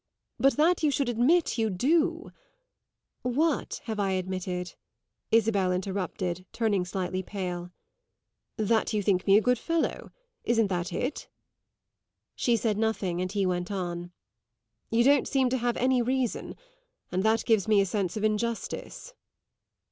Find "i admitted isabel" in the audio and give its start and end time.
3.99-5.71